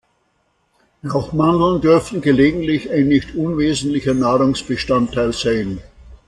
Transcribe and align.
Auch 1.11 1.31
Mandeln 1.31 1.79
dürften 1.79 2.21
gelegentlich 2.21 2.89
ein 2.89 3.07
nicht 3.07 3.35
unwesentlicher 3.35 4.15
Nahrungsbestandteil 4.15 5.31
sein. 5.31 5.79